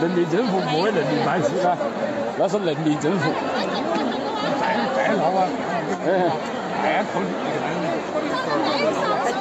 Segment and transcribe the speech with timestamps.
[0.00, 1.76] 人民政府不会人民办事啊，
[2.38, 3.32] 那是人民政府。
[4.60, 5.48] 再再闹啊！
[6.04, 6.06] 哎，
[6.80, 7.22] 太可怜。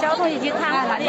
[0.02, 1.04] 交通已经瘫痪了。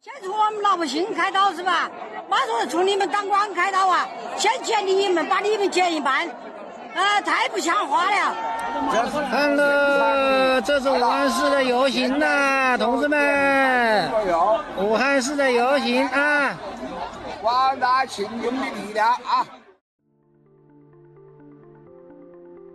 [0.00, 1.90] 先从我们老百姓开刀是吧？
[2.28, 4.08] 马上从你们当官开刀啊！
[4.36, 6.28] 先检你们，把你们检一半。
[6.94, 8.34] 啊，太不像话了！
[9.30, 14.10] 看了，这是武汉市的游行呐、啊，同志们！
[14.76, 16.54] 武汉市的游行啊！
[17.42, 19.44] 广大群众的力量啊！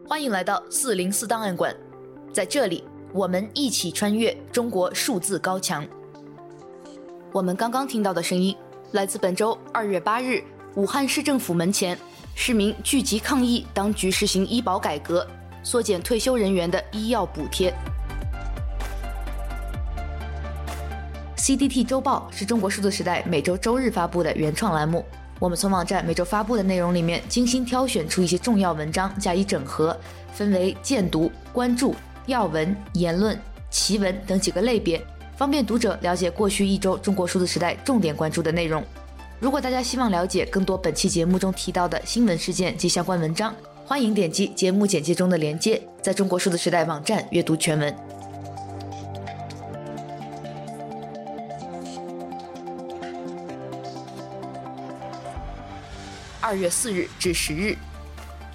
[0.05, 1.73] 欢迎来到四零四档案馆，
[2.33, 2.83] 在这里，
[3.13, 5.87] 我们一起穿越中国数字高墙。
[7.31, 8.53] 我们刚刚听到的声音，
[8.91, 10.43] 来自本周二月八日
[10.75, 11.97] 武汉市政府门前。
[12.35, 15.25] 市民聚集抗议当局实行医保改革，
[15.63, 17.73] 缩减退休人员的医药补贴。
[21.47, 25.05] CDT 周报是中国数字时代每周周日发布的原创栏目。
[25.39, 29.97] 我们从网站每周发布的内容里面精心挑选出一些重要文章加以整合，
[30.33, 35.01] 分为荐读、关注、要闻、言论、奇闻等几个类别，
[35.37, 38.83] 方便读者了解过去一周中国数字时代重点关注的内容。
[39.39, 47.95] 如果大家希望了解更多本期节目中提到的新闻事件及相关文章，欢迎点击节目简介中的链接，在中国数字时代网站阅读全文。
[56.47, 57.75] 二月四日至十日，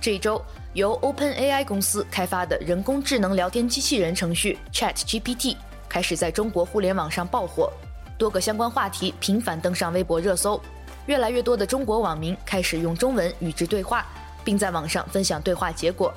[0.01, 5.59] 这一周由 OpenAI 公司开发的人工智能聊天机器人程序 ChatGPT
[5.91, 7.71] 开始在中国互联网上爆火。
[8.17, 10.59] 多个相关话题频繁登上微博热搜，
[11.05, 14.07] 越来越多的中国网民开始用中文与之对话，
[14.43, 16.15] 并在网上分享对话结果。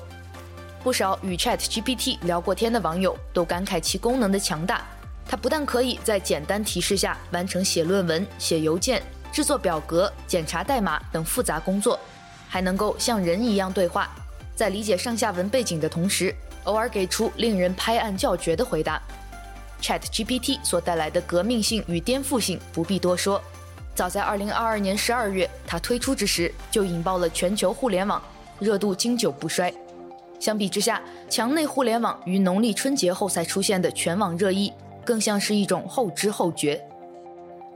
[0.82, 4.82] 不少与 ChatGPT 聊过天的网友都感慨其功能的强大。
[5.28, 9.02] 它不但可以在简单提示下完成写论文、写邮件、
[9.36, 12.00] 制作表格、检查代码等复杂工作，
[12.48, 14.08] 还能够像人一样对话，
[14.54, 18.98] 在理解上下文背景的同时，偶尔给出令人拍案叫绝的回答。
[19.82, 23.38] ChatGPT 所带来的革命性与颠覆性不必多说。
[23.94, 28.22] 早在2022年12月，它推出之时就引爆了全球互联网，
[28.58, 29.70] 热度经久不衰。
[30.40, 34.72] 相比之下，墙内互联网于农历春节后才出现的全网热议，
[35.04, 36.82] 更像是一种后知后觉。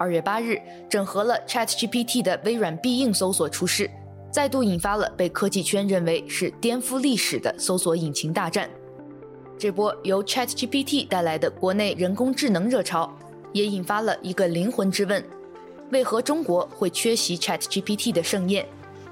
[0.01, 3.91] 2月8日，整合了 ChatGPT 的微软必应搜索出世，
[4.31, 8.71] 再度引发了被科技圈认为是颠覆历史的搜索引擎大战。
[9.59, 13.15] 这波由 ChatGPT 带来的国内人工智能热潮，
[13.53, 15.23] 也引发了一个灵魂之问：
[15.91, 18.67] 为何中国会缺席 ChatGPT 的盛宴？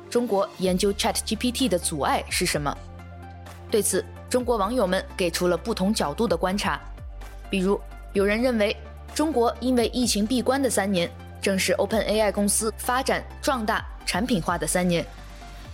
[0.08, 2.74] 中国研究 ChatGPT 的阻碍是什么？
[3.70, 6.80] 对此，中国网友们给出了不同角度的观察。
[7.50, 7.78] 比如，
[8.14, 8.74] 有人认为，
[9.18, 11.10] 中国因为疫情闭关的三年，
[11.42, 15.04] 正是 OpenAI 公司发展壮大、产品化的三年。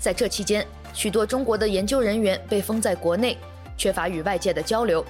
[0.01, 3.37] 在这期间，许多中国的研究人员被封在国内。
[3.77, 5.05] 缺乏与外界的交流，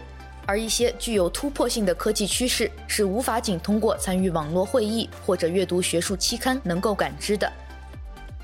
[0.47, 7.49] 而一些具有突破性的科技趋势是无法仅通过参与网络会议或者阅读学术期刊能够感知的。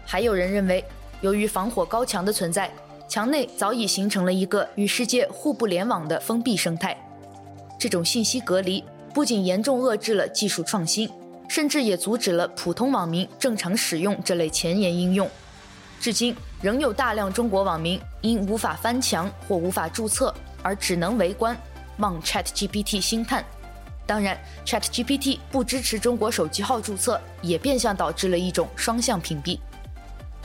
[0.06, 0.84] 还有人认为，
[1.20, 2.70] 由于防火高墙的存在，
[3.08, 6.96] 墙内早已形成了一个与世界互不联网的封闭生态。
[7.76, 11.10] 这种信息隔离不仅严重遏制了技术创新，
[11.48, 15.28] 甚至也阻止了普通网民正常使用这类前沿应用。
[16.00, 21.56] 至今仍有大量中国网民因无法翻墙或无法注册而只能围观，
[21.98, 23.44] 望 ChatGPT 星探。
[24.06, 29.58] 当然，ChatGPT 不支持中国手机号注册，也变相导致了一种双向屏蔽。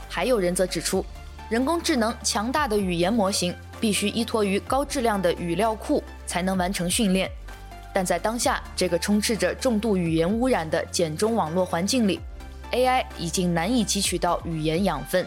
[0.09, 1.05] 还有人则指出，
[1.49, 7.29] 人工智能强大的语言模型必须依托于高质量的语料库才能完成训练，
[7.95, 12.19] 但在当下这个充斥着重度语言污染的简中网络环境里
[12.73, 15.25] ，AI 已经难以汲取到语言养分。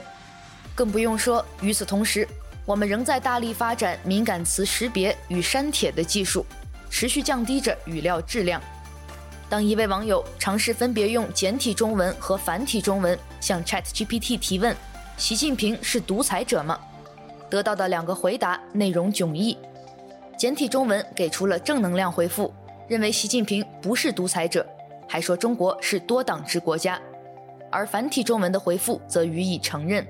[0.74, 2.28] 更不用说，与此同时，
[2.66, 6.44] 我们仍在大力发展敏感词识别与删帖的技术，
[6.90, 8.60] 持续降低着语料质量。
[9.48, 14.76] 当一位网友尝试分别用简体中文和繁体中文向 ChatGPT 提问
[15.16, 16.78] ：“习近平是独裁者吗？”
[17.48, 19.56] 得到的两个回答内容迥异。
[20.38, 22.54] 简体中文给出了正能量回复，
[22.86, 24.64] 认为习近平不是独裁者，
[25.08, 26.94] 还说中国是多党制国家；
[27.72, 30.06] 而繁体中文的回复则予以承认。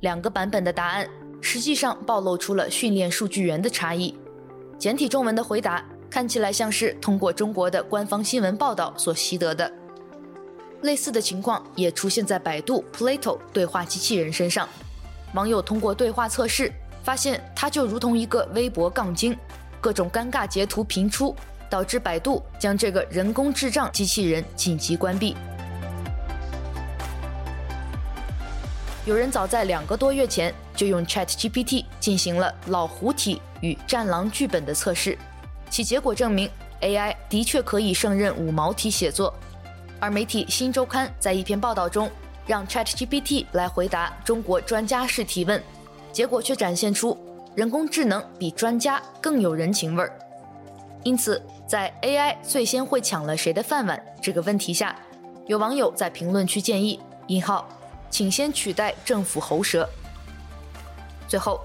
[0.00, 1.08] 两个版本的答案
[1.40, 4.12] 实际上暴露出了训练数据源的差异。
[4.76, 9.70] 简体中文的回答看起来像是通过中国的官方新闻报道所习得的。
[10.82, 14.68] 类似的情况也出现在百度 Plato 对话机器人身上。
[15.32, 16.72] 网友通过对话测试
[17.02, 19.36] 发现，它就如同一个微博杠精，
[19.84, 21.36] 各种尴尬截图频出，
[21.68, 25.36] 导致百度将这个人工智障机器人紧急关闭。
[29.04, 35.18] 有人早在两个多月前就用 ChatGPT 进行了老虎体与战狼剧本的测试，
[35.68, 36.48] 其结果证明
[36.80, 39.34] AI 的确可以胜任五毛体写作。
[40.00, 42.10] 而媒体《新周刊》在一篇报道中，
[42.46, 45.62] 让 ChatGPT 来回答中国专家式提问，
[46.10, 47.14] 结果却展现出
[47.54, 50.18] 人工智能比专家更有人情味儿。
[51.02, 54.96] 因此，在 AI 最先会抢了谁的饭碗这个问题下，
[55.46, 57.68] 有网友在评论区建议：引号。
[58.10, 59.88] 请先取代政府喉舌。
[61.26, 61.60] 最后，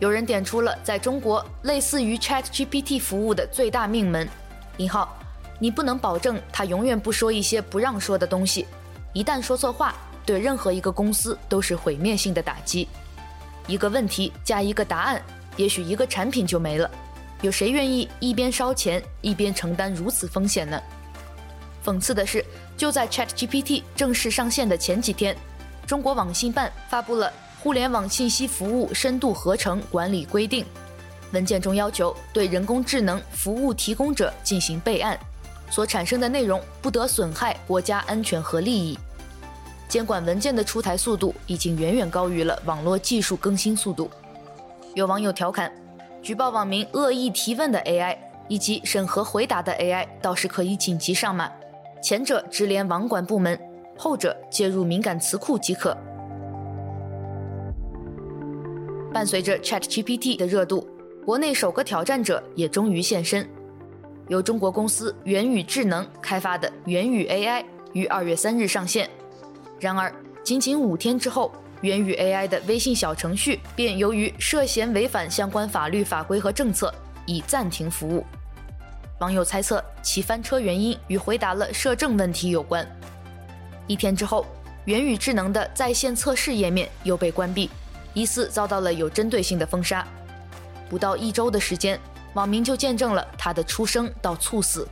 [0.00, 4.28] 有人点出了在中国类似于 ChatGPT 服务的最大命门：
[4.76, 5.16] 引号，
[5.58, 8.66] 你不能保证他永远不说一些不让说的东西，
[9.14, 9.94] 一旦说错话，
[10.26, 12.86] 对任何一个公司都是毁灭性的打击。
[13.66, 15.22] 一个问题加一个答案，
[15.56, 16.90] 也许一个产品就没了。
[17.42, 20.80] 有谁愿意一边烧钱一边承担如此风险呢？
[21.84, 22.44] 讽刺的是，
[22.76, 25.36] 就在 ChatGPT 正式上线的前几天。
[25.86, 27.26] 中国网信办发布了
[27.62, 30.64] 《互联网信息服务深度合成管理规定》，
[31.32, 35.18] 文件中要求对人工智能服务提供者进行备案，
[35.70, 38.98] 所产生的内容不得损害国家安全和利益。
[39.94, 44.10] 监管文件的出台速度已经远远高于了网络技术更新速度。
[44.94, 45.70] 有网友调侃：
[46.20, 48.18] 举报网民恶意提问的 AI
[48.48, 51.48] 以及审核回答的 AI 倒是可以紧急上马，
[52.02, 53.56] 前者直连网管部门。
[53.96, 55.96] 后者接入敏感词库即可。
[59.12, 60.88] 伴随着 ChatGPT 的热度，
[61.24, 63.48] 国内首个挑战者也终于现身。
[64.26, 69.08] 由中国公司元宇智能开发的元宇 AI 于二月三日上线。
[69.80, 76.94] 然而，仅仅五天之后，元宇 AI 的微信小程序便由于涉嫌违反相关法律法规和政策，
[77.26, 78.24] 已暂停服务。
[79.20, 82.86] 网友猜测其翻车原因与回答了设证问题有关。
[83.86, 84.46] 一天之后，
[84.86, 87.70] 元宇智能的在线测试页面又被关闭，
[88.12, 90.06] 疑似遭到了有针对性的封杀。
[90.88, 91.98] 不到一周的时间，
[92.34, 94.86] 网民就见证了它的出生到猝死。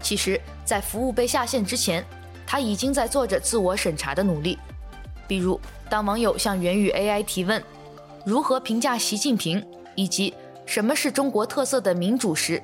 [0.00, 2.04] 其实，在服务被下线之前，
[2.50, 4.58] 他已经在做着自我审查的努力。
[5.28, 7.62] 比如，当网友向元宇 AI 提问
[8.26, 9.64] 如何评价习近平
[9.94, 10.34] 以及
[10.66, 12.60] 什么是中国特色的民主时，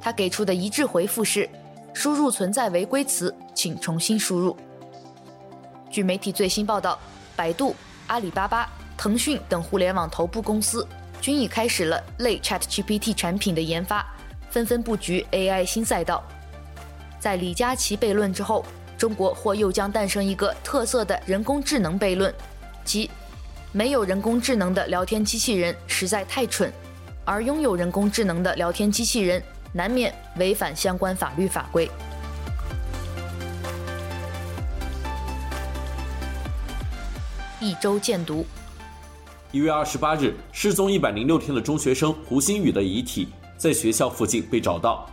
[0.00, 1.50] 他给出的一致回复是。
[1.92, 4.56] 输入存在违规词，请重新输入。
[5.90, 6.96] 据媒体最新报道，
[7.34, 7.74] 百度、
[8.06, 10.86] 阿里巴巴、腾讯等互联网头部公司
[11.20, 14.06] 均已开始了类 ChatGPT 产品的研发，
[14.50, 16.22] 纷纷布局 AI 新赛道。
[17.18, 18.64] 在李佳琦悖论之后，
[18.96, 22.34] 中国或又将诞生一个特色的人工智能悖论，
[22.84, 23.10] 即
[23.72, 26.72] 没有人工智能的聊天机器人实在太蠢，
[27.24, 29.42] 而拥有人工智能的聊天机器人。
[29.72, 31.90] 难免违反相关法律法规。
[37.60, 38.46] 一周见读：
[39.52, 43.28] 一月二十八日，失踪一百零六天的中学生胡鑫宇的遗体
[43.58, 45.06] 在学校附近被找到。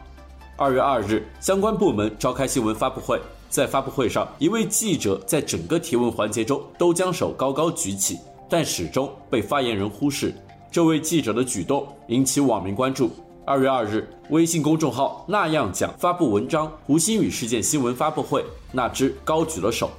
[0.56, 3.20] 二月二日，相关部门召开新闻发布会，
[3.54, 8.18] 在发布会上，一位记者在整个提问环节中都将手高高举起，
[8.50, 10.34] 但始终被发言人忽视。
[10.72, 13.12] 这位记者的举动引起网民关注。
[13.46, 18.42] 二月二日，微信公众号“那样讲”发布文章《胡鑫宇事件新闻发布会》，
[18.72, 19.92] 那只高举了手。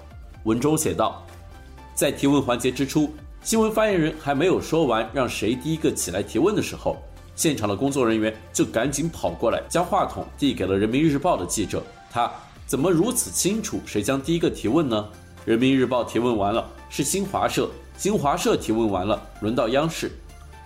[0.43, 1.25] 文中写道，
[1.95, 3.09] 在提问环节之初，
[3.41, 6.97] 新闻发言人还没有说完让谁第一个起来提问的时候，
[7.37, 11.81] 现场的工作人员就赶紧跑过来，将话筒递给了人民日报的记者。
[12.11, 12.31] 他
[12.67, 15.09] 怎么如此清楚谁将第一个提问呢？
[15.45, 17.65] 人民日报提问完了，是新华社；
[17.99, 20.11] 新华社提问完了，轮到央视。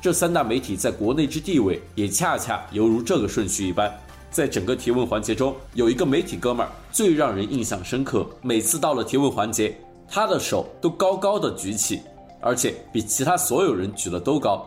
[0.01, 3.93] 这三大媒体在国内之地位也恰恰犹如这个顺序一般，
[4.31, 8.25] 在整个提问环节中，有一个媒体哥们儿最让人印象深刻。
[8.41, 9.77] 每次到了提问环节，
[10.09, 12.01] 他的手都高高的举起，
[12.41, 14.65] 而且比其他所有人举的都高。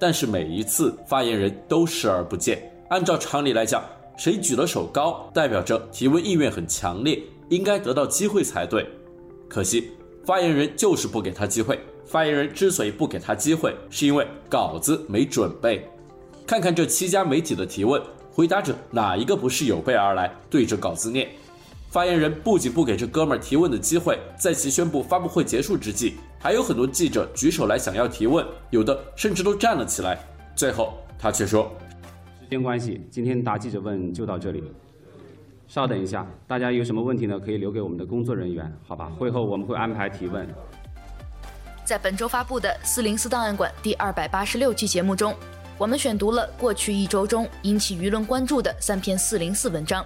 [0.00, 2.58] 但是每一次发言人都视而不见。
[2.88, 3.84] 按照常理来讲，
[4.20, 8.86] 谁举了手高，代表着提问意愿很强烈，应该得到机会才对。
[9.48, 9.92] 可惜
[10.26, 11.80] 发言人就是不给他机会。
[12.04, 15.88] 发言人之所以不给他机会，是因为稿子没准备。
[16.46, 17.98] 看看这七家媒体的提问，
[18.30, 21.26] 回答者哪一个不是有备而来，对着稿子念？
[21.88, 30.22] 发言人不仅不给这哥们儿提问的机会，在其宣布发布会结束之际，还有很多记者举手来想要提问，有的甚至都站了起来。
[30.54, 31.72] 最后他却说
[32.50, 34.64] ：“间关系，今天答记者问就到这里。
[35.68, 37.38] 稍等一下，大家有什么问题呢？
[37.38, 39.08] 可以留给我们的工作人员，好吧？
[39.16, 40.44] 会后我们会安排提问。”
[41.86, 45.32] 在本周发布的《四零四档案馆》第二百八十六期节目中，
[45.78, 50.04] 我们选读了过去一周中引起舆论关注的三篇四零四文章，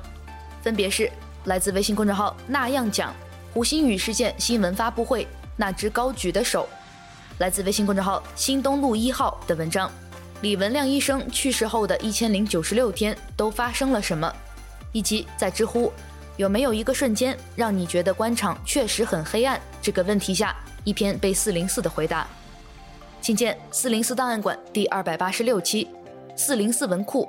[0.60, 1.10] 分别是
[1.44, 3.10] 来自微信公众号“那样讲”、
[3.54, 6.68] 胡鑫宇事件新闻发布会那只高举的手。
[7.38, 9.90] 来自微信公众号“新东路一号”的文章：
[10.44, 14.30] 李文亮医生去世后的一千零九十六天都发生了什么？
[14.92, 15.90] 以及在知乎
[16.36, 19.58] 有没有一个瞬间让你觉得官场确实很黑暗？
[19.80, 22.28] 这个问题下，一篇被四零四的回答。
[23.22, 25.88] 请见四零四档案馆第二百八十六期，
[26.36, 27.26] 四零四文库，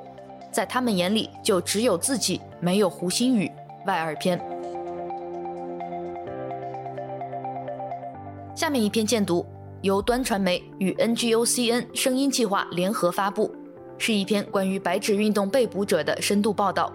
[0.51, 3.49] 在他们眼里就只有自己，没有胡鑫宇
[3.85, 4.37] 外二篇。
[8.53, 9.45] 下面一篇荐读。
[9.81, 13.53] 由端传媒与 NGOCN 声音计划联合发布，
[13.97, 16.91] 是一篇关于白纸运动被捕者的深度报道。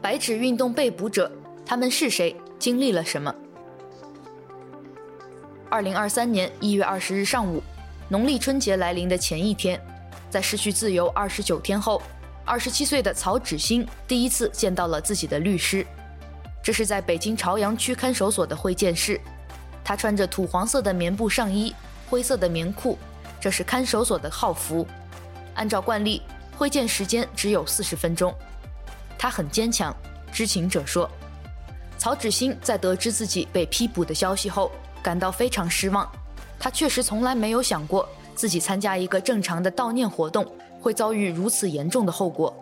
[0.00, 1.30] 白纸运动被捕者，
[1.66, 2.36] 他们是谁？
[2.58, 3.34] 经历了什么？
[5.68, 7.60] 二零二三年一月二十日上午，
[8.08, 9.80] 农历春节来临的前一天，
[10.30, 12.00] 在失去自由二十九天后，
[12.44, 15.84] 二十七岁的曹芷欣第一次见到了自己的律师。
[16.62, 19.20] 这是在北京朝阳区看守所的会见室，
[19.82, 21.74] 他穿着土黄色的棉布上衣。
[22.08, 22.98] 灰色的棉裤，
[23.40, 24.86] 这是看守所的号服。
[25.54, 26.22] 按照惯例，
[26.56, 28.34] 会见时间只有四十分钟。
[29.18, 29.94] 他很坚强，
[30.32, 31.08] 知情者说，
[31.96, 34.70] 曹芷欣在得知自己被批捕的消息后，
[35.02, 36.10] 感到非常失望。
[36.58, 40.46] 他确实从来没有想过自己参加一个正常的悼念活动
[40.80, 42.54] 会遭遇如此严重的后果。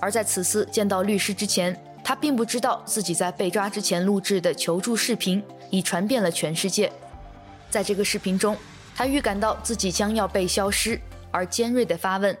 [0.00, 6.92] 而在此次见到律师之前，他并不知道自己在被抓之前录制的求助视频已传遍了全世界。
[7.74, 8.56] 在这个视频中，
[8.94, 10.96] 他预感到自己将要被消失，
[11.32, 12.38] 而尖锐地发问：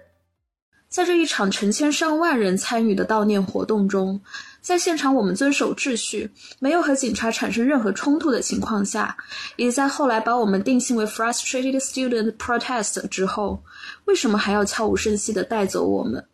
[0.88, 4.20] 在这一场成千上万人参与的悼念活动中，
[4.60, 9.16] 在现场我们遵守秩序，没有和警察产生任何冲突的情况下，
[9.56, 13.60] 也在后来把我们定性为 frustrated student protest 之后，
[14.04, 16.24] 为什么还要悄无声息地带走我们？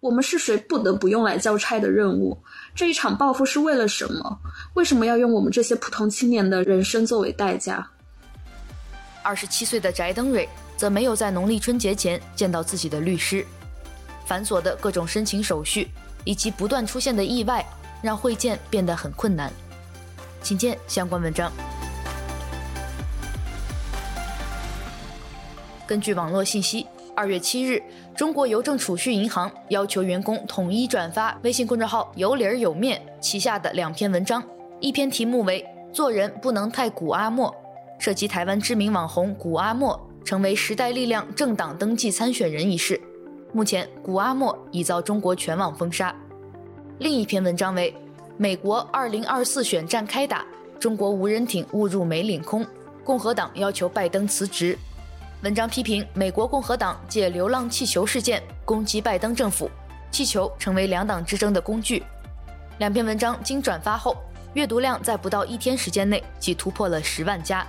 [0.00, 2.36] 我们是谁不得不用来交差的任务？
[2.74, 4.38] 这一场报复是为了什么？
[4.74, 7.90] 为什么要用我们这些普通青年的人生作为代价？
[9.22, 13.44] 二十七岁的翟登蕊则没有在农历春节前见到自己的律师，
[14.24, 15.90] 繁琐的各种申请手续
[16.24, 17.64] 以及不断出现的意外，
[18.02, 19.52] 让会见变得很困难。
[20.42, 21.52] 请见相关文章。
[25.86, 27.82] 根据网络信息，二月七日，
[28.16, 34.42] 中国邮政储蓄银行要求员工统一转发微信公众号“有理儿有面”旗下的两篇文章，
[34.80, 37.54] 一篇题目为“做人不能太古阿莫”。
[38.00, 42.98] 涉及台湾知名网红谷阿莫成为时代力量政党登记参选人一事，
[43.52, 46.14] 目前谷阿莫已遭中国全网封杀。
[46.98, 47.92] 另一篇文章为
[48.38, 50.46] 《美国2024选战开打，
[50.78, 52.66] 中国无人艇误入美领空，
[53.04, 54.74] 共和党要求拜登辞职》。
[55.44, 59.70] 文章批评美国共和党借流浪气球事件攻击拜登政府，
[60.10, 62.02] 气球成为两党之争的工具。
[62.78, 64.16] 两篇文章经转发后，
[64.54, 67.66] 阅读量在不到一天时间内即突破了十万加。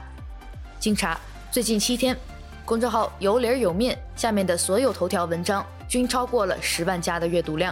[0.82, 1.16] 经查，
[1.52, 2.18] 最近七天，
[2.66, 7.72] 公众号有理儿有面下面的所有头条文章均超过了十万加的阅读量。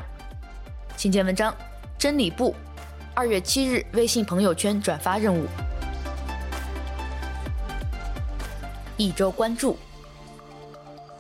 [0.96, 1.52] 请见文章：
[1.98, 2.54] 真理部，
[3.16, 5.48] 二月七日微信朋友圈转发任务。
[8.96, 9.76] 一周关注。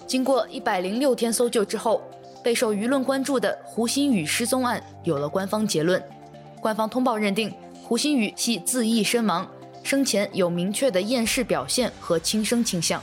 [0.06, 2.04] 经过一百零六天搜救之后，
[2.44, 6.00] 备受舆论关注的胡鑫宇失踪案有了官方结论。
[6.62, 7.52] 官方通报认定，
[7.84, 9.50] 胡鑫宇系自缢身亡。
[9.90, 13.02] 生前有明确的厌世表现和轻生倾向。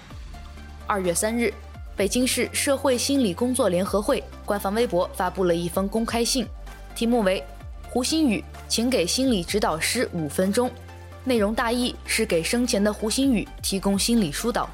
[0.87, 1.53] 二月三日，
[1.97, 6.47] 北京市社会心理工作联合会官方微博发布了一封公开信，
[6.95, 7.43] 题目为
[7.91, 10.71] “胡鑫宇，请给心理指导师五分钟”，
[11.27, 14.71] 内容大意是给生前的胡鑫宇提供心理疏导。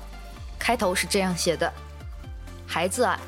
[0.58, 1.72] 开头是这样写的
[2.68, 3.18] ：“孩子啊，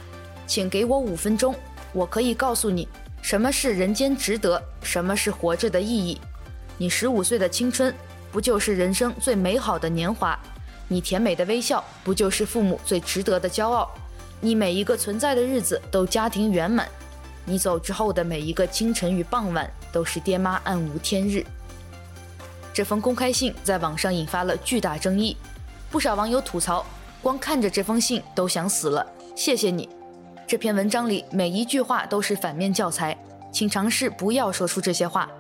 [0.46, 1.54] 请给我五分钟，
[1.94, 2.86] 我可以告诉你
[3.22, 6.20] 什么是人间值得，什么是活着的意义。
[6.76, 7.90] 你十五岁的青春。”
[8.34, 10.36] 不就是人生最美好的年华？
[10.88, 13.88] 你甜美的微笑，不就是父母最值得的骄傲？
[14.40, 16.88] 你每一个存在的日子都家庭圆满，
[17.44, 21.46] 你走之后的每一个清晨与傍晚都是爹妈暗无天日。
[22.72, 25.36] 这封公开信在网上引发了巨大争议，
[25.88, 26.84] 不少网友吐槽：
[27.22, 29.06] 光看着这封信都想死了。
[29.36, 29.88] 谢谢你，
[30.44, 33.16] 这篇文章里每一句话都是反面教材，
[33.52, 35.30] 请尝试不要说出这些话。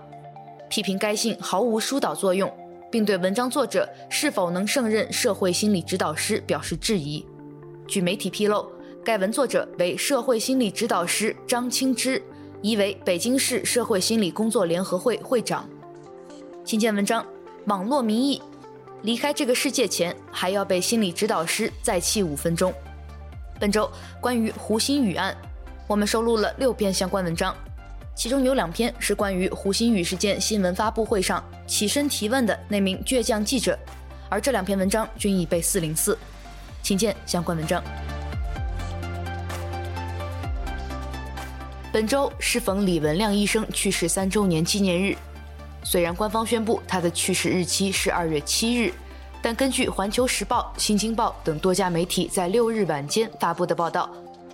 [0.70, 2.48] 批评该信毫无疏导作用。
[2.94, 7.26] 并对文章作者是否能胜任社会心理指导师表示质疑。
[7.88, 8.70] 据媒体披露，
[9.04, 12.22] 该文作者为社会心理指导师张青芝，
[12.62, 15.68] 疑为北京市社会心理工作联合会会长。
[16.64, 17.26] 请见文章：
[17.66, 18.40] 网络民意，
[19.02, 22.72] 离开这个世界前还要被心理指导师再气五分钟。
[23.58, 25.36] 本周关于胡鑫宇案，
[25.88, 27.52] 我们收录了六篇相关文章。
[28.14, 33.76] 其中有两篇是关于胡鑫宇事件新闻发布会上起身提问的那名倔强记者，
[34.28, 36.16] 而这两篇文章均已被四零四。
[36.80, 37.82] 请见相关文章。
[41.92, 45.16] 本周适逢李文亮医生去世三周年纪念日，
[45.82, 48.92] 虽然官方宣布他的去世日期是二月七日，
[49.42, 54.10] 但根据《环球时报》《新京报》等多家媒体在六日晚间发布的报道，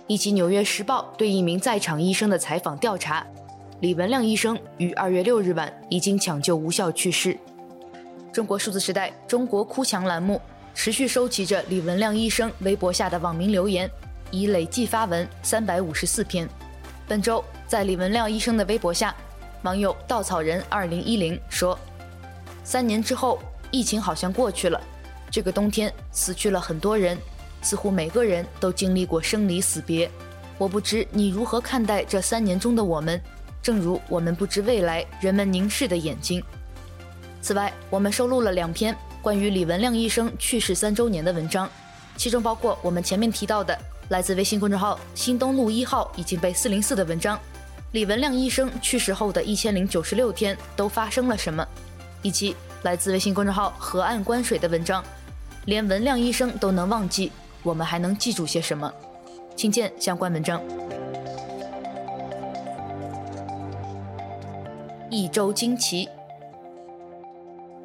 [0.07, 3.25] 以及《纽约时报》对一名在场医生的采访调查，
[3.81, 7.35] 李文亮医生于二月六日晚已经抢救无效去世。
[8.31, 10.39] 中国数字时代中国哭墙栏目
[10.75, 13.89] 持续收集着李文亮医生微博下的网民留言，
[14.29, 16.47] 已累计发文三百五十四篇。
[17.07, 19.15] 本周，在李文亮医生的微博下，
[19.63, 21.77] 网友稻草人二零一零说
[22.63, 23.39] ：“三年之后，
[23.71, 24.79] 疫情好像过去了。
[25.31, 27.17] 这个冬天死去了很多人，
[27.63, 30.07] 似乎每个人都经历过生离死别。
[30.59, 33.19] 我不知你如何看待这三年中的我们，
[33.61, 36.43] 正如我们不知未来人们凝视的眼睛。”
[37.41, 41.69] 此外，我们收录了两篇关于李文亮医生去世三周年的文章，
[42.15, 43.77] 其中包括我们前面提到的。
[44.09, 47.39] 来自微信公众号“新东路一号”已经被四零四的文章，
[47.93, 51.65] 李文亮医生去世后的一千零九十六天都发生了什么？
[52.21, 52.53] 以及
[52.83, 55.01] 来自微信公众号“河岸观水”的文章，
[55.65, 57.31] 连文亮医生都能忘记，
[57.63, 58.93] 我们还能记住些什么？
[59.55, 60.61] 请见相关文章。
[65.13, 66.07] 一周惊奇。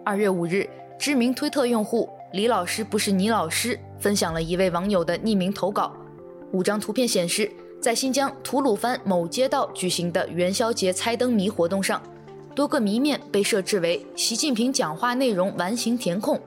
[0.05, 5.93] 二月五日，知名推特用户“李老师不是你老师”分享了一位网友的匿名投稿。
[6.53, 7.51] 五张图片显示，
[7.83, 12.01] 在新疆吐鲁番某街道举行的元宵节猜灯谜活动上，
[12.55, 16.41] 多个谜面被设置为习近平讲话内容完形填空，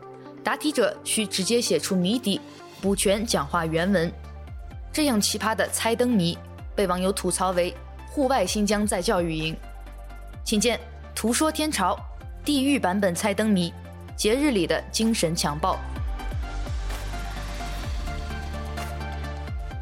[0.46, 2.40] 答题者需直接写出谜底，
[2.82, 4.10] 补全讲话原文。
[4.94, 6.38] 这样奇葩的猜灯谜
[6.74, 7.76] 被网友吐槽为
[8.10, 9.54] “户外新疆在教育营”。
[10.50, 10.80] 请见
[11.14, 11.96] “图说天朝”
[12.44, 13.72] 地狱版本猜灯谜，
[14.16, 15.78] 节日里的精神强暴。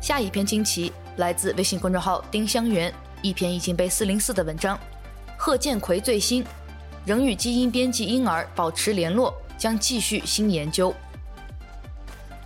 [0.01, 4.77] 下一篇惊奇来自微信公众号丁香园，一篇已经被四零四的文章。
[5.37, 6.43] 贺建奎最新
[7.05, 10.93] 仍与基因编辑婴儿保持联络，将继续新研究。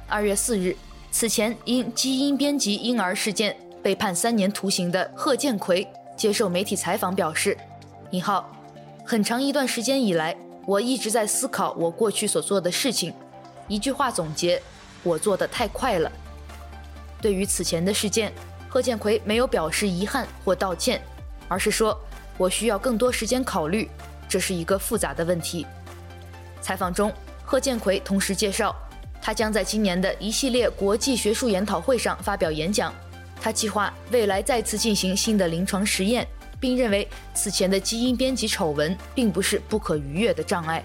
[0.07, 0.77] 二月四日，
[1.09, 7.57] 此前因基因编辑婴儿事件被判三年徒刑的贺建奎接受媒体采访表示
[8.13, 8.53] ：“你好，
[9.05, 13.13] 很长一段时间以来，我一直在思考我过去所做的事情。
[13.69, 14.61] 一句话总结：
[15.01, 16.11] 我做得太快了。”
[17.21, 18.33] 对于此前的事件，
[18.67, 21.01] 贺建奎没有表示遗憾或道歉，
[21.47, 21.97] 而是说
[22.37, 23.89] ：“我需要更多时间考虑，
[24.27, 25.65] 这是一个复杂的问题。”
[26.61, 27.13] 采访中，
[27.45, 28.75] 贺建奎同时介绍，
[29.21, 32.93] 他将在今年的一系列国际学术研讨会上发表演讲。
[33.39, 36.27] 他计划未来再次进行新的临床实验，
[36.61, 40.81] 并认为此前的基因编辑丑闻并不是不可逾越的障碍。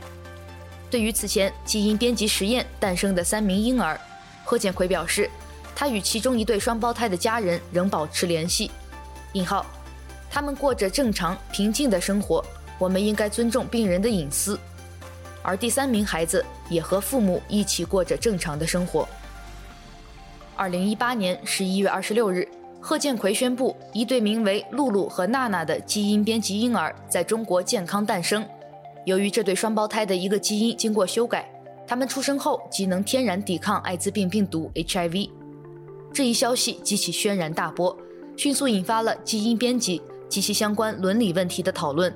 [0.91, 3.97] 对于此前基因编辑实验诞生的三名婴儿，
[4.45, 5.31] 贺建奎表示。
[5.79, 8.71] 他与其中一对双胞胎的家人仍保持联系，
[9.35, 9.67] 引号，
[10.31, 12.43] 他们过着正常平静的生活，
[12.79, 14.59] 我们应该尊重病人的隐私。
[15.43, 19.07] 而第三名孩子也和父母一起过着正常的生活。
[20.57, 22.49] 二零一八年十一月二十六日，
[22.89, 28.47] 贺建奎宣布，一对名为露露和娜娜的基因编辑婴儿在中国健康诞生。
[29.05, 31.51] 由于这对双胞胎的一个基因经过修改，
[31.85, 35.29] 他们出生后即能天然抵抗艾滋病病毒 HIV。
[36.15, 37.99] 这一消息激起轩然大波，
[38.37, 42.15] 迅速引发了基因编辑及其相关伦理问题的讨论。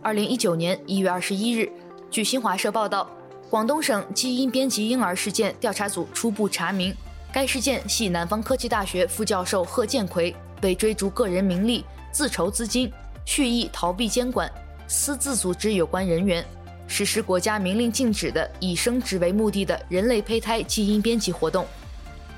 [0.00, 1.68] 二零一九年一月二十一日，
[2.08, 3.10] 据新华社报道，
[3.50, 6.94] 广东省基因编辑婴儿事件调查组初步查明，
[7.30, 12.90] 该事件系南方科技大学副教授贺建奎被追逐个人名利、自筹资金、
[13.26, 14.50] 蓄意逃避监管、
[14.86, 16.44] 私自组织有关人员，
[16.86, 21.66] 实施国家明令禁止的以生殖为目的的人类胚胎基因编辑活动。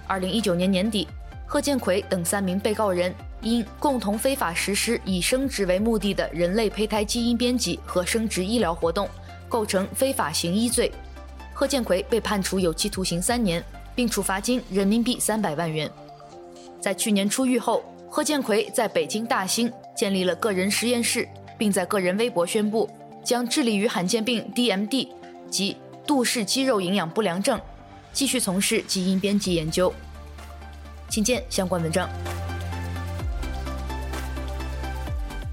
[0.09, 1.07] 二零一九年年底，
[1.47, 9.09] 贺建奎等三名被告人因共同非法实施以生殖为目的的人类胚胎基因编辑和生殖医疗活动，
[9.49, 10.91] 构成非法行医罪。
[11.55, 13.63] 贺建奎被判处有期徒刑三年，
[14.01, 15.87] 并处罚金人民币三百万元。
[16.81, 22.89] 在去年出狱后，贺建奎在北京大兴建立了个人实验室，并在个人微博宣布
[23.23, 25.07] 将致力于罕见病 DMD
[25.51, 27.61] 及杜氏肌肉营养不良症。
[28.11, 29.93] 继续从事基因编辑研究，
[31.11, 32.09] 请见相关文章。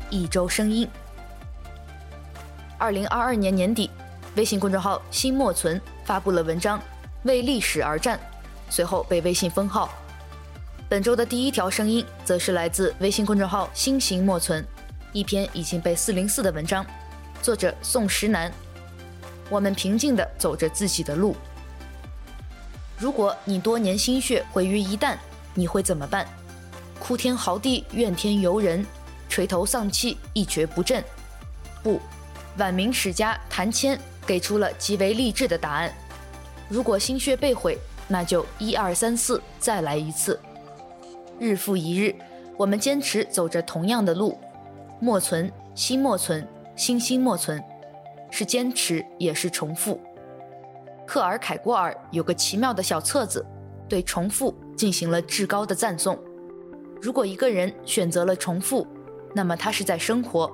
[0.09, 0.87] 一周声音。
[2.77, 3.91] 二零二二年年底，
[4.37, 6.79] 微信公众号“新莫存”发布了文章
[7.23, 8.17] 《为历史而战》，
[8.69, 9.89] 随后被微信封号。
[10.89, 14.65] 本周的第一条声音，则是来自微信公众号“新型莫存”，
[15.11, 16.85] 一篇已经被四零四的文章，
[17.41, 18.51] 作者宋石南。
[19.49, 21.35] 我们平静地走着自己的路。
[22.97, 25.17] 如果你多年心血毁于一旦，
[25.53, 26.27] 你会怎么办？
[26.99, 28.85] 哭天嚎地，怨天尤人，
[29.29, 31.03] 垂头丧气，一蹶不振？
[31.83, 32.01] 不，
[32.57, 35.93] 晚明史家谭谦给出了极为励志的答案：
[36.67, 40.39] 如果心血被毁，那就一二三四，再来一次。
[41.39, 42.15] 日复一日，
[42.57, 44.37] 我们坚持走着同样的路，
[44.99, 47.63] 莫存，心莫存，心心莫存，
[48.31, 49.99] 是坚持，也是重复。
[51.05, 53.45] 克尔凯郭尔有个奇妙的小册子，
[53.87, 56.17] 对重复进行了至高的赞颂。
[57.01, 58.87] 如果一个人选择了重复，
[59.33, 60.51] 那么他是在生活，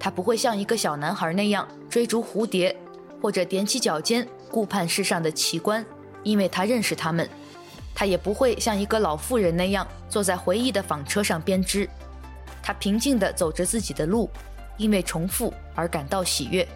[0.00, 2.74] 他不会像一个小男孩那样追逐蝴蝶，
[3.20, 5.84] 或者踮起脚尖顾盼世上的奇观，
[6.24, 7.28] 因为他认识他们。
[7.94, 11.88] 他也不会像一个老妇人那样坐在回忆的纺车上编织，
[12.60, 14.28] 他平静地走着自己的路，
[14.76, 16.66] 因为重复而感到喜悦。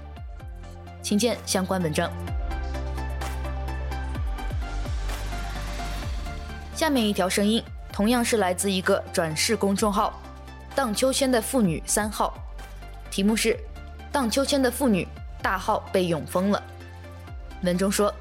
[1.03, 2.09] 请见相关文章。
[6.73, 7.61] 下面一条声音
[7.93, 10.23] 同样是来自一个转世公众号
[10.77, 12.33] “荡秋千的妇女三号”，
[13.11, 13.59] 题目是
[14.13, 15.05] “荡秋千的妇女
[15.43, 16.63] 大号被永封了”。
[17.65, 18.15] 文中说：“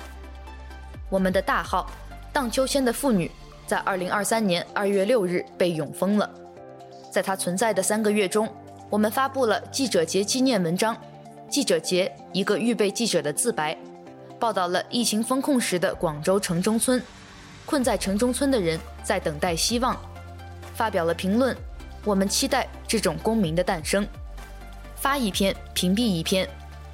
[1.09, 1.89] 我们的大号。”
[2.33, 3.31] 荡秋千的妇女
[3.65, 6.29] 在二零二三年二月六日被永封了。
[7.11, 8.47] 在她存在的三个月中，
[8.91, 10.95] 我们发布了记者节纪念文章
[11.49, 13.73] 《记者节：一个预备记者的自白》，
[14.37, 17.01] 报道了疫情封控时的广州城中村，
[17.65, 19.99] 困在城中村的人在等待希望，
[20.75, 21.57] 发表了评论。
[22.05, 24.07] 我们期待这种公民的诞生。
[24.95, 26.47] 发一篇，屏蔽一篇，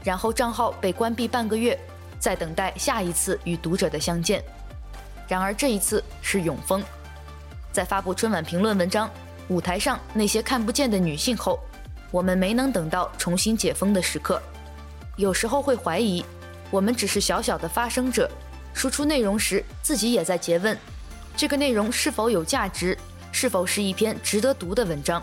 [0.05, 1.77] 然后账号被关闭半个月，
[2.23, 4.41] 在等待下一次与读者的相见。
[5.27, 6.81] 然而这一次是永封，
[7.73, 9.09] 在发布春晚评论文章
[9.49, 11.59] 《舞台上那些看不见的女性》后，
[12.11, 14.41] 我们没能等到重新解封的时刻。
[15.17, 16.23] 有时候会怀疑，
[16.71, 18.31] 我们只是小小的发声者，
[18.73, 20.77] 输出内容时自己也在诘问：
[21.35, 22.97] 这个内容是否有价值，
[23.33, 25.21] 是否是一篇值得读的文章？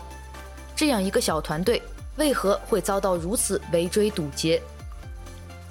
[0.75, 1.81] 这样一个小团队，
[2.17, 4.61] 为何会遭到如此围追堵截？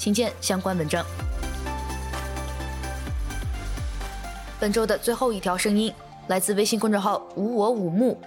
[0.01, 1.05] 请见相关文章。
[4.59, 5.93] 本周的最后一条声音
[6.27, 8.19] 来自微信公众号“无我五木”，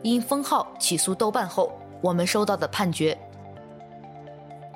[0.00, 1.70] 因封号起诉豆瓣后，
[2.00, 3.16] 我们收到的判决。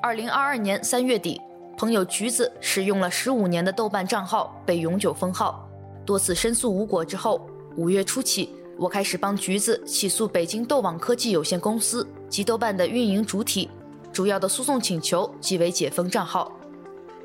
[0.02, 1.40] 二零二二年三月底，
[1.74, 5.66] 朋友橘子使用了十五年的豆瓣账号被永久封号，
[6.04, 7.40] 多次申诉无果之后，
[7.78, 13.70] 五月初起，我开始帮橘子起诉北京豆网科技有限公司及豆瓣的运营主体，
[14.16, 16.50] 主要的诉讼请求即为解封账号。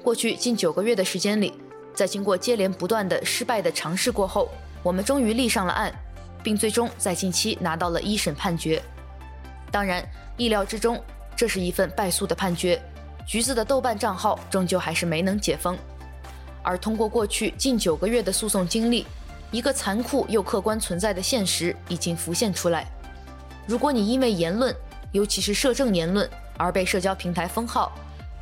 [0.03, 1.53] 过去近九个月的时间里。
[1.93, 4.49] 在经过接连不断的失败的尝试过后，
[4.83, 5.93] 我们终于立上了案，
[6.43, 8.81] 并最终在近期拿到了一审判决。
[9.71, 11.01] 当然，意料之中，
[11.33, 12.81] 这是一份败诉的判决。
[13.25, 15.77] 橘子的豆瓣账号终究还是没能解封。
[16.61, 19.07] 而通过过去近九个月的诉讼经历，
[19.49, 22.85] 一个残酷又客观存在的现实已经浮现出来：
[23.65, 24.75] 如果你因为言论，
[25.13, 26.29] 尤其是涉政言论
[26.61, 27.91] 而被社交平台封号，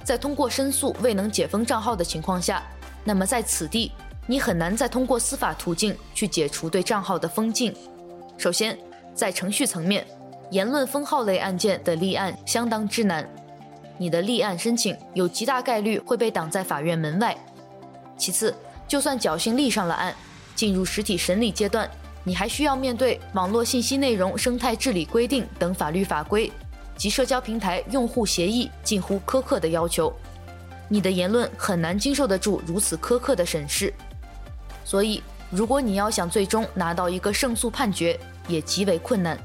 [0.03, 2.61] 在通过申诉未能解封账号的情况下，
[3.05, 3.93] 那么在此地，
[4.27, 7.73] 你很难再通过司法途径去解除对账号的封禁。
[8.37, 8.77] 首先，
[9.13, 10.05] 在程序层面，
[10.51, 13.25] 言论封号类案件的立案相当之难，
[13.97, 17.37] 你的立案申请有极大概率会被挡在法院门外。
[18.17, 18.53] 其次，
[18.85, 20.13] 就算侥幸立上了案，
[20.55, 21.89] 进入实体审理阶段，
[22.25, 26.51] 你还需要面对网络信息内容生态治理规定等法律法规
[26.99, 30.13] 及社交平台用户协议近乎苛刻的要求。
[30.89, 33.93] 你的言论很难经受得住如此苛刻的审视，
[34.83, 39.39] 所以如果你要想最终拿到一个胜诉判决，也极为困难。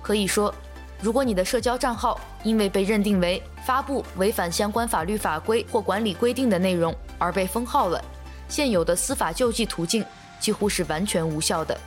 [0.00, 0.54] 可以说，
[1.02, 8.02] 如果你的社交账号因为被认定为发布违反相关法律法规或管理规定的内容而被封号了，
[8.48, 10.02] 现有的司法救济途径
[10.40, 11.78] 几乎是完全无效的。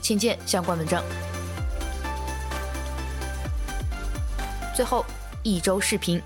[0.00, 1.04] 请见相关文章。
[4.78, 5.04] 最后
[5.42, 6.22] 一周视频。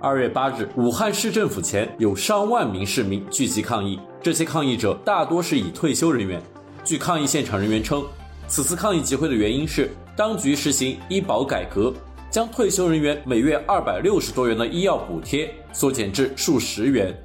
[0.00, 6.42] 二月八日，武汉市政府前有上万名市民聚集抗议，这些抗议者大多是已退休人员。
[6.82, 8.04] 据抗议现场人员称，
[8.48, 11.94] 此次抗议集会的原因是当局实行医保改革，
[12.32, 17.16] 将退休人员每月二百六十多元的医药补贴缩减至数十元。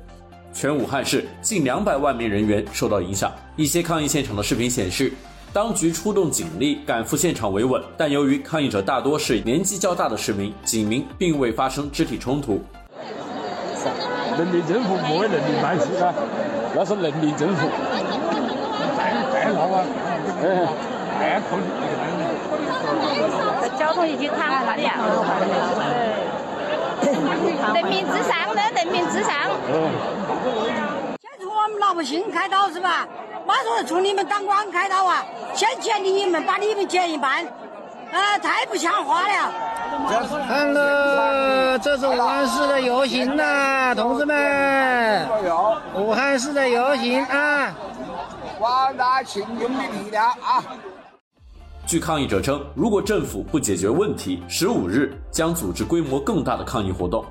[0.54, 3.34] 全武汉市近两百万名人员受到影响。
[3.56, 5.12] 一些抗议现场的视频显示，
[5.56, 12.62] 当局出动警力赶赴现场维稳，但由于抗议者大多是年纪较大的市民，警民并未发生肢体冲突。
[14.38, 16.14] 人民政府不会人民办事啊，
[16.76, 17.70] 那是人民政府。
[18.98, 19.86] 再再闹啊！
[20.42, 20.68] 哎，
[21.20, 21.64] 太靠近。
[23.80, 24.82] 交通已经瘫痪了。
[27.74, 29.34] 人民至上的，人民至上。
[31.86, 33.08] 老百姓开刀是吧？
[33.46, 35.24] 马上从你们当官开刀啊！
[35.54, 37.46] 先减你们，把你们减一半，
[38.12, 39.54] 啊，太不像话了。
[40.48, 45.30] 看了，这是武汉市的游行呐，同志们，
[45.94, 47.72] 武汉市的游行啊！
[48.58, 50.64] 广大群众的力量啊！
[51.86, 57.24] 据抗议者称，如果政府不解决问题，十五日将组织规模更大的抗议活动。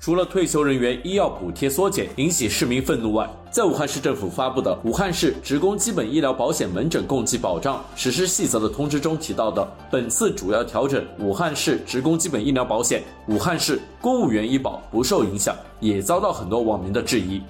[0.00, 17.42] 除了退休人员医药补贴缩减引起市民愤怒外，在武汉市政府发布的《武汉市职工基本医疗保险门诊共计保障实施细则》的通知中提到的本次主要调整武汉市职工基本医疗保险、武汉市公务员医保不受影响，也遭到很多网民的质疑。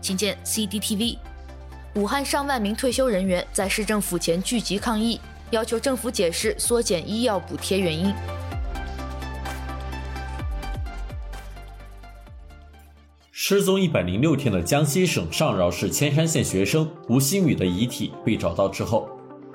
[0.00, 1.18] 请见 CDTV，
[1.96, 8.10] 武汉上万名退休人员在市政府前聚集抗议，要求政府解释缩减医药补贴原因。
[13.42, 19.08] 失踪一百零六天的江西省上饶市铅山县学生胡新宇的遗体被找到之后，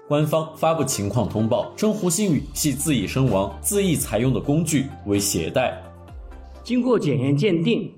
[0.08, 5.80] 官方发布情况通报，称胡鑫宇系自缢身亡，自缢采用的工具为鞋带。
[6.64, 7.94] 经过检验鉴定，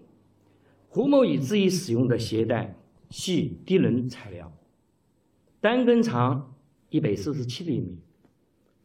[0.89, 2.76] 胡某乙自缢使用的鞋带
[3.10, 4.52] 系低能材料，
[5.62, 6.54] 单根长
[6.89, 7.97] 一百四十七厘米，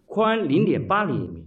[0.06, 1.46] 宽零点八厘米。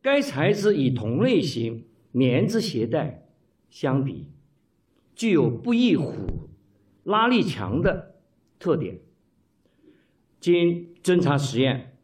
[0.00, 3.26] 该材质与同类型棉质鞋带
[3.68, 4.28] 相比，
[5.22, 6.12] 具有不易虎、
[7.04, 8.16] 拉力强的
[8.58, 8.98] 特点。
[10.40, 11.94] 经侦查实验，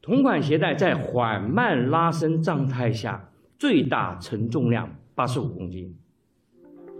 [0.00, 5.96] 同款鞋带在缓慢拉伸状态下，最大承重量八十五公斤。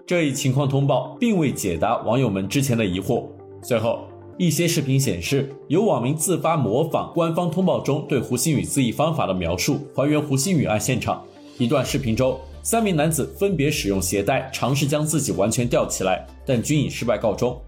[0.04, 3.28] 这一情况通报并未解答网友们之前的疑惑。
[3.62, 11.24] 随后，一些视频显示，有网民自发模仿官方通报中对胡鑫宇自缢方法的描述，还原胡鑫宇案现场。
[11.58, 17.60] 一段视频中，三名男子分别使用鞋带尝试将自己完全吊起来，但均以失败告终。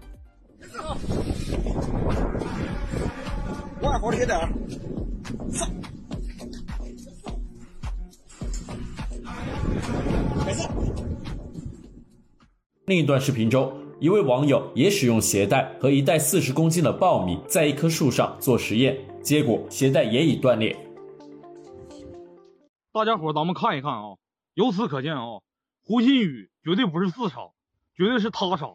[12.85, 20.75] 另一段视频中，一位网友也使用鞋带和一袋四十公斤的苞米在一棵树上做实验，结果鞋带也已断裂。
[22.93, 24.24] 大家伙，咱们看一看啊。
[24.55, 25.21] 由此可见啊，
[25.83, 27.35] 胡鑫宇绝对不是自杀，
[27.95, 28.65] 绝对是他杀，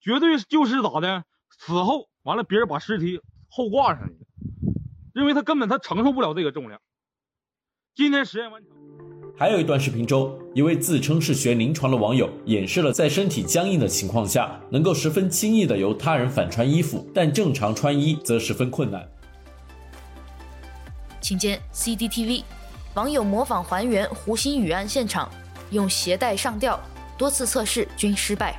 [0.00, 1.24] 绝对就是咋的？
[1.58, 4.14] 死后完了，别人把尸体后挂上去，
[5.14, 6.80] 因为他根本他承受不了这个重量。
[7.94, 8.70] 今天实验完成。
[9.36, 19.06] 还有一段视频中，一位自称是学临床的网友演示了在身体僵硬的情况下，能够十分轻易的由他人反穿衣服，但正常穿衣则十分困难。
[21.20, 22.44] 请见 CDTV。
[22.94, 25.30] 网友模仿还原胡鑫宇案现场，
[25.70, 26.78] 用鞋带上吊，
[27.16, 28.58] 多次测试均失败。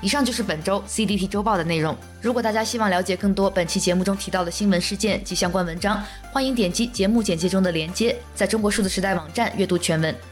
[0.00, 1.96] 以上就是本周 CDT 周报的内容。
[2.20, 6.00] 如果大家希望了解更多本期节目中提到的新闻事件及相关文章，
[6.32, 10.31] 欢迎点击节目简介中的链接，在中国数字时代网站阅读全文。